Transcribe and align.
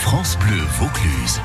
France 0.00 0.38
Bleu 0.38 0.62
Vaucluse. 0.78 1.42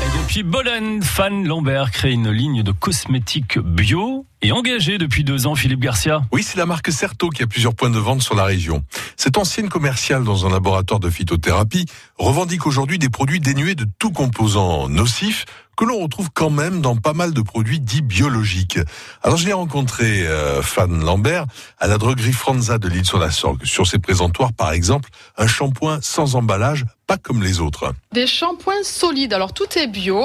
Et 0.00 0.18
depuis 0.22 0.44
Bolène, 0.44 1.02
Fan 1.02 1.44
Lambert 1.44 1.90
crée 1.90 2.12
une 2.12 2.30
ligne 2.30 2.62
de 2.62 2.70
cosmétiques 2.70 3.58
bio 3.58 4.26
et 4.42 4.52
engagé 4.52 4.96
depuis 4.96 5.24
deux 5.24 5.48
ans, 5.48 5.56
Philippe 5.56 5.80
Garcia. 5.80 6.22
Oui, 6.30 6.44
c'est 6.44 6.56
la 6.56 6.66
marque 6.66 6.92
Certo 6.92 7.30
qui 7.30 7.42
a 7.42 7.46
plusieurs 7.48 7.74
points 7.74 7.90
de 7.90 7.98
vente 7.98 8.22
sur 8.22 8.36
la 8.36 8.44
région. 8.44 8.84
Cette 9.16 9.38
ancienne 9.38 9.68
commerciale 9.68 10.22
dans 10.22 10.46
un 10.46 10.50
laboratoire 10.50 11.00
de 11.00 11.10
phytothérapie 11.10 11.86
revendique 12.16 12.64
aujourd'hui 12.66 12.98
des 12.98 13.08
produits 13.08 13.40
dénués 13.40 13.74
de 13.74 13.86
tout 13.98 14.12
composant 14.12 14.88
nocif 14.88 15.46
que 15.76 15.84
l'on 15.84 15.98
retrouve 15.98 16.30
quand 16.32 16.50
même 16.50 16.80
dans 16.80 16.96
pas 16.96 17.12
mal 17.12 17.32
de 17.32 17.40
produits 17.40 17.80
dits 17.80 18.02
biologiques. 18.02 18.78
Alors 19.22 19.36
je 19.36 19.46
l'ai 19.46 19.52
rencontré, 19.52 20.26
euh, 20.26 20.62
Fan 20.62 21.04
Lambert, 21.04 21.46
à 21.78 21.86
la 21.86 21.98
droguerie 21.98 22.32
Franza 22.32 22.78
de 22.78 22.88
l'île 22.88 23.04
sur 23.04 23.18
la 23.18 23.30
Sorgue. 23.30 23.64
Sur 23.64 23.86
ses 23.86 23.98
présentoirs, 23.98 24.52
par 24.52 24.72
exemple, 24.72 25.10
un 25.36 25.46
shampoing 25.46 25.98
sans 26.02 26.36
emballage, 26.36 26.84
pas 27.16 27.20
comme 27.22 27.42
les 27.42 27.60
autres. 27.60 27.92
Des 28.12 28.26
shampoings 28.26 28.82
solides. 28.82 29.32
Alors 29.32 29.52
tout 29.52 29.66
est 29.78 29.86
bio. 29.86 30.24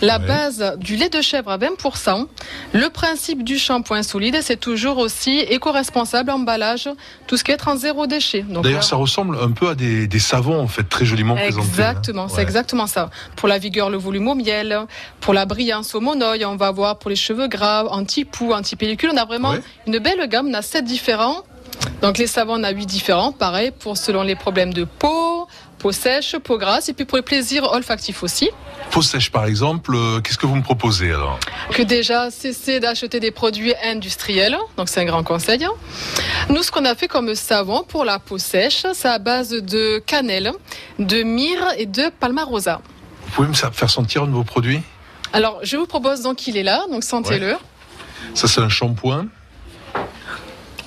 La 0.00 0.18
Ouais. 0.18 0.26
base 0.26 0.74
du 0.78 0.96
lait 0.96 1.08
de 1.08 1.20
chèvre 1.20 1.50
à 1.50 1.58
20%. 1.58 2.26
Le 2.72 2.88
principe 2.88 3.42
du 3.44 3.58
shampoing 3.58 4.02
solide, 4.02 4.38
c'est 4.42 4.58
toujours 4.60 4.98
aussi 4.98 5.38
éco-responsable, 5.40 6.30
emballage, 6.30 6.88
tout 7.26 7.36
ce 7.36 7.44
qui 7.44 7.52
est 7.52 7.66
en 7.68 7.76
zéro 7.76 8.06
déchet. 8.06 8.42
D'ailleurs, 8.48 8.80
là- 8.80 8.82
ça 8.82 8.96
ressemble 8.96 9.38
un 9.40 9.50
peu 9.50 9.68
à 9.70 9.74
des, 9.74 10.06
des 10.06 10.18
savons, 10.18 10.60
en 10.60 10.68
fait, 10.68 10.84
très 10.88 11.04
joliment 11.04 11.34
présentés. 11.36 11.66
hein. 11.66 11.68
Exactement, 11.70 12.28
c'est 12.28 12.36
Ouais. 12.36 12.42
exactement 12.42 12.86
ça. 12.86 13.10
Pour 13.36 13.48
la 13.48 13.58
vigueur, 13.58 13.90
le 13.90 13.96
volume 13.98 14.28
au 14.28 14.34
miel, 14.34 14.78
pour 15.20 15.34
la 15.34 15.46
brillance 15.46 15.94
au 15.94 16.00
monoeil, 16.00 16.44
on 16.44 16.56
va 16.56 16.70
voir 16.70 16.98
pour 16.98 17.10
les 17.10 17.16
cheveux 17.16 17.48
gras, 17.48 17.84
anti-poux, 17.90 18.52
anti-pellicule. 18.52 19.10
On 19.12 19.16
a 19.16 19.24
vraiment 19.24 19.50
Ouais. 19.52 19.62
une 19.86 19.98
belle 19.98 20.26
gamme, 20.28 20.48
on 20.50 20.54
a 20.54 20.62
sept 20.62 20.84
différents. 20.84 21.42
Donc 22.02 22.18
les 22.18 22.26
savons, 22.26 22.54
on 22.58 22.64
a 22.64 22.70
huit 22.70 22.86
différents, 22.86 23.32
pareil, 23.32 23.70
pour 23.78 23.96
selon 23.96 24.22
les 24.22 24.34
problèmes 24.34 24.72
de 24.72 24.84
peau, 24.84 25.29
peau 25.80 25.92
sèche, 25.92 26.36
peau 26.36 26.58
grasse, 26.58 26.88
et 26.88 26.92
puis 26.92 27.04
pour 27.04 27.16
les 27.16 27.22
plaisirs 27.22 27.64
olfactifs 27.72 28.22
aussi. 28.22 28.50
Peau 28.90 29.02
sèche, 29.02 29.30
par 29.30 29.46
exemple, 29.46 29.94
euh, 29.94 30.20
qu'est-ce 30.20 30.38
que 30.38 30.46
vous 30.46 30.54
me 30.54 30.62
proposez 30.62 31.08
alors 31.08 31.38
Que 31.72 31.82
déjà, 31.82 32.30
cesser 32.30 32.78
d'acheter 32.78 33.18
des 33.18 33.30
produits 33.30 33.74
industriels, 33.82 34.56
donc 34.76 34.88
c'est 34.88 35.00
un 35.00 35.04
grand 35.06 35.24
conseil. 35.24 35.66
Nous, 36.48 36.62
ce 36.62 36.70
qu'on 36.70 36.84
a 36.84 36.94
fait 36.94 37.08
comme 37.08 37.34
savon 37.34 37.82
pour 37.82 38.04
la 38.04 38.18
peau 38.18 38.38
sèche, 38.38 38.86
c'est 38.92 39.08
à 39.08 39.18
base 39.18 39.50
de 39.50 40.02
cannelle, 40.06 40.52
de 40.98 41.22
myrrhe 41.22 41.74
et 41.78 41.86
de 41.86 42.10
palmarosa. 42.20 42.80
Vous 43.26 43.32
pouvez 43.32 43.48
me 43.48 43.54
faire 43.54 43.90
sentir 43.90 44.24
un 44.24 44.26
de 44.26 44.32
vos 44.32 44.44
produits? 44.44 44.82
Alors, 45.32 45.60
je 45.62 45.76
vous 45.76 45.86
propose 45.86 46.22
donc 46.22 46.36
qu'il 46.36 46.56
est 46.56 46.62
là, 46.62 46.84
donc 46.90 47.04
sentez-le. 47.04 47.56
Ça, 48.34 48.48
c'est 48.48 48.60
un 48.60 48.68
shampoing. 48.68 49.26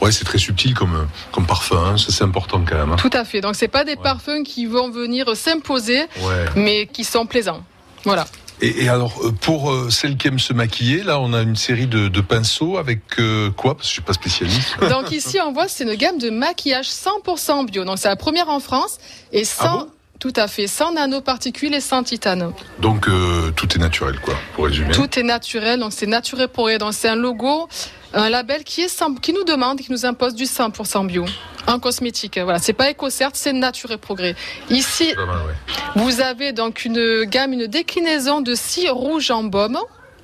Ouais, 0.02 0.12
c'est 0.12 0.26
très 0.26 0.38
subtil 0.38 0.74
comme, 0.74 1.08
comme 1.32 1.46
parfum, 1.46 1.78
hein. 1.94 1.98
ça 1.98 2.12
c'est 2.12 2.24
important 2.24 2.62
quand 2.68 2.76
même. 2.76 2.92
hein. 2.92 2.98
Tout 2.98 3.10
à 3.14 3.24
fait. 3.26 3.42
Donc, 3.42 3.56
c'est 3.56 3.68
pas 3.68 3.84
des 3.86 3.92
Ouais. 3.92 3.98
parfums 4.04 4.44
qui 4.46 4.66
vont 4.66 4.90
venir 4.90 5.36
s'imposer, 5.36 6.00
Ouais. 6.22 6.46
mais 6.56 6.88
qui 6.88 7.04
sont 7.04 7.26
plaisants. 7.26 7.64
Voilà. 8.04 8.26
Et, 8.62 8.84
et 8.84 8.90
alors, 8.90 9.14
euh, 9.24 9.32
pour 9.32 9.72
euh, 9.72 9.90
celles 9.90 10.16
qui 10.16 10.28
aiment 10.28 10.40
se 10.40 10.54
maquiller, 10.54 11.04
là, 11.04 11.20
on 11.20 11.34
a 11.34 11.42
une 11.42 11.56
série 11.56 11.88
de, 11.88 12.08
de 12.08 12.22
pinceaux 12.22 12.78
avec 12.78 13.00
euh, 13.20 13.50
quoi? 13.52 13.76
Parce 13.76 13.88
que 13.88 13.90
je 13.90 13.94
suis 13.94 14.02
pas 14.02 14.14
spécialiste. 14.14 14.76
Donc, 14.90 15.12
ici, 15.12 15.38
on 15.46 15.52
voit, 15.52 15.68
c'est 15.68 15.84
une 15.86 15.96
gamme 15.96 16.18
de 16.18 16.30
maquillage 16.30 16.88
100% 16.88 17.66
bio. 17.66 17.84
Donc, 17.84 17.98
c'est 17.98 18.08
la 18.10 18.16
première 18.16 18.50
en 18.50 18.60
France 18.60 18.98
et 19.32 19.44
sans. 19.44 19.64
Ah 19.66 19.78
bon? 19.86 19.88
Tout 20.20 20.34
à 20.36 20.48
fait, 20.48 20.68
sans 20.68 20.94
nanoparticules 20.94 21.74
et 21.74 21.82
sans 21.82 22.04
titane. 22.04 22.54
Donc, 22.80 23.08
euh, 23.08 23.52
tout 23.52 23.68
est 23.76 23.80
naturel, 23.80 24.20
quoi, 24.20 24.36
pour 24.56 24.66
résumer. 24.66 24.94
Tout 24.94 25.20
est 25.20 25.24
naturel, 25.24 25.80
donc 25.80 25.92
c'est 25.94 26.08
naturel 26.08 26.48
pour 26.48 26.68
rien. 26.68 26.78
Donc 26.78 26.94
c'est 26.94 27.10
un 27.10 27.16
logo, 27.16 27.68
un 28.14 28.30
label 28.30 28.64
qui 28.64 28.82
est 28.82 28.88
100 28.88 29.16
qui 29.16 29.34
nous 29.34 29.44
demande, 29.44 29.80
qui 29.80 29.92
nous 29.92 30.06
impose 30.06 30.34
du 30.36 30.46
100% 30.46 31.08
bio. 31.08 31.26
En 31.68 31.80
cosmétique, 31.80 32.38
voilà, 32.38 32.60
c'est 32.60 32.74
pas 32.74 32.92
EcoCert, 32.92 33.32
c'est 33.34 33.54
Nature 33.54 33.92
et 33.92 33.98
Progrès. 33.98 34.36
Ici, 34.70 35.14
Pas 35.16 35.26
mal, 35.26 35.38
ouais. 35.48 36.02
vous 36.04 36.20
avez 36.20 36.52
donc 36.52 36.84
une 36.84 37.24
gamme, 37.24 37.54
une 37.54 37.68
déclinaison 37.68 38.42
de 38.42 38.54
scie 38.54 38.90
rouge 38.90 39.32
en 39.32 39.44
baume, 39.44 39.80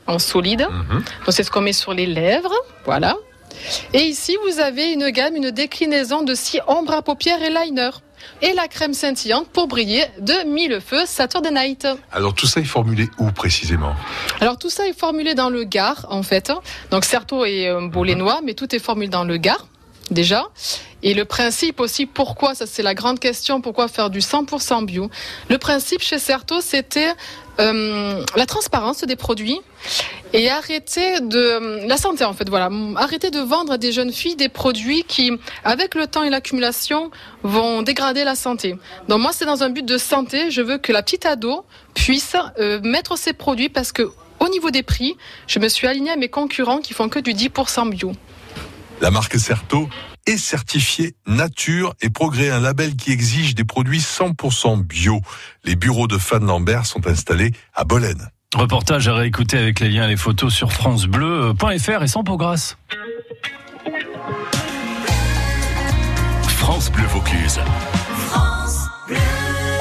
en 0.05 0.19
solide. 0.19 0.67
Mhm. 0.69 0.97
Donc 1.25 1.29
c'est 1.29 1.43
ce 1.43 1.49
qu'on 1.51 1.61
met 1.61 1.71
sur 1.73 1.93
les 1.93 2.05
lèvres, 2.07 2.53
voilà. 2.85 3.15
Et 3.93 4.01
ici, 4.03 4.37
vous 4.47 4.59
avez 4.59 4.91
une 4.91 5.09
gamme, 5.11 5.35
une 5.37 5.51
déclinaison 5.51 6.23
de 6.23 6.33
scie 6.33 6.59
ombre 6.67 6.93
à 6.93 7.01
paupières 7.01 7.41
et 7.41 7.49
liner. 7.49 7.89
Et 8.41 8.53
la 8.53 8.67
crème 8.67 8.93
scintillante 8.93 9.47
pour 9.49 9.67
briller 9.67 10.05
de 10.19 10.45
Millefeu 10.47 11.05
Saturday 11.05 11.51
Night. 11.51 11.87
Alors, 12.11 12.33
tout 12.33 12.47
ça 12.47 12.59
est 12.59 12.65
formulé 12.65 13.09
où 13.17 13.31
précisément? 13.31 13.93
Alors 14.41 14.57
tout 14.57 14.69
ça 14.69 14.87
est 14.87 14.97
formulé 14.97 15.35
dans 15.35 15.49
le 15.49 15.63
Gard 15.63 16.05
en 16.09 16.23
fait. 16.23 16.51
Donc 16.91 17.05
Certeau 17.05 17.45
est 17.45 17.67
euh, 17.67 17.87
bolénois, 17.87 18.41
mais 18.43 18.53
tout 18.53 18.73
est 18.75 18.79
formulé 18.79 19.07
dans 19.07 19.23
le 19.23 19.37
Gard 19.37 19.67
déjà. 20.11 20.49
Et 21.01 21.13
le 21.13 21.23
principe 21.25 21.79
aussi, 21.79 22.05
pourquoi, 22.05 22.55
ça 22.55 22.65
c'est 22.65 22.83
la 22.83 22.93
grande 22.93 23.19
question, 23.19 23.61
pourquoi 23.61 23.87
faire 23.87 24.09
du 24.09 24.19
100% 24.19 24.85
bio. 24.85 25.09
Le 25.49 25.57
principe 25.57 26.01
chez 26.01 26.19
Certeau, 26.19 26.59
c'était 26.59 27.13
euh, 27.59 28.23
la 28.35 28.45
transparence 28.45 29.03
des 29.03 29.15
produits 29.15 29.59
et 30.33 30.49
arrêter 30.49 31.19
de 31.19 31.87
la 31.87 31.97
santé 31.97 32.23
en 32.23 32.33
fait 32.33 32.47
voilà. 32.47 32.69
Arrêter 32.95 33.31
de 33.31 33.39
vendre 33.39 33.73
à 33.73 33.77
des 33.77 33.91
jeunes 33.91 34.13
filles 34.13 34.35
des 34.35 34.49
produits 34.49 35.03
qui 35.03 35.31
avec 35.63 35.95
le 35.95 36.07
temps 36.07 36.23
et 36.23 36.29
l'accumulation 36.29 37.11
vont 37.43 37.81
dégrader 37.81 38.23
la 38.23 38.35
santé. 38.35 38.75
Donc 39.07 39.19
moi 39.21 39.31
c'est 39.33 39.45
dans 39.45 39.63
un 39.63 39.69
but 39.69 39.85
de 39.85 39.97
santé. 39.97 40.51
Je 40.51 40.61
veux 40.61 40.77
que 40.77 40.93
la 40.93 41.01
petite 41.03 41.25
ado 41.25 41.65
puisse 41.95 42.35
euh, 42.59 42.79
mettre 42.81 43.17
ses 43.17 43.33
produits 43.33 43.69
parce 43.69 43.91
que 43.91 44.09
au 44.39 44.47
niveau 44.49 44.69
des 44.69 44.83
prix 44.83 45.17
je 45.47 45.59
me 45.59 45.67
suis 45.67 45.87
alignée 45.87 46.11
à 46.11 46.17
mes 46.17 46.29
concurrents 46.29 46.79
qui 46.79 46.93
font 46.93 47.09
que 47.09 47.19
du 47.19 47.33
10% 47.33 47.89
bio 47.89 48.13
La 49.01 49.11
marque 49.11 49.39
Certo 49.39 49.89
est 50.25 50.37
certifiée 50.37 51.15
Nature 51.25 51.93
et 52.01 52.09
Progrès, 52.09 52.49
un 52.49 52.59
label 52.59 52.95
qui 52.95 53.11
exige 53.11 53.55
des 53.55 53.63
produits 53.63 53.99
100% 53.99 54.83
bio. 54.83 55.21
Les 55.63 55.75
bureaux 55.75 56.07
de 56.07 56.17
Fan 56.17 56.45
Lambert 56.45 56.85
sont 56.85 57.07
installés 57.07 57.51
à 57.73 57.85
Bolène. 57.85 58.29
Reportage 58.55 59.07
à 59.07 59.15
réécouter 59.15 59.57
avec 59.57 59.79
les 59.79 59.89
liens 59.89 60.05
et 60.05 60.09
les 60.09 60.17
photos 60.17 60.53
sur 60.53 60.73
francebleu.fr 60.73 62.03
et 62.03 62.07
sans 62.07 62.23
peau 62.23 62.35
grasse. 62.35 62.77
France 66.57 66.91
Bleu 66.91 67.05
Vaucluse. 67.05 67.59